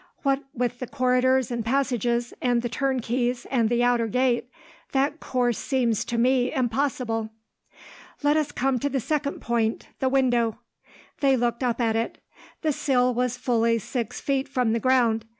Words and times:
What 0.23 0.43
with 0.55 0.79
the 0.79 0.87
corridors 0.87 1.51
and 1.51 1.63
passages, 1.63 2.33
and 2.41 2.63
the 2.63 2.69
turnkeys 2.69 3.45
and 3.51 3.69
the 3.69 3.83
outer 3.83 4.07
gate, 4.07 4.49
that 4.93 5.19
course 5.19 5.59
seems 5.59 6.03
to 6.05 6.17
me 6.17 6.51
impossible. 6.51 7.29
"Let 8.23 8.35
us 8.35 8.51
come 8.51 8.79
to 8.79 8.89
the 8.89 8.99
second 8.99 9.41
point, 9.41 9.89
the 9.99 10.09
window." 10.09 10.57
They 11.19 11.37
looked 11.37 11.61
up 11.61 11.79
at 11.79 11.95
it. 11.95 12.17
The 12.63 12.71
sill 12.71 13.13
was 13.13 13.37
fully 13.37 13.77
six 13.77 14.19
feet 14.19 14.49
from 14.49 14.73
the 14.73 14.79
ground. 14.79 15.23